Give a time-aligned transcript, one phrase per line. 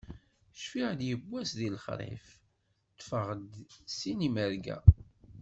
[0.59, 2.25] Cfiɣ yiwwas di lexrif,
[2.97, 3.51] ṭṭfeɣ-d
[3.97, 4.77] sin imerga.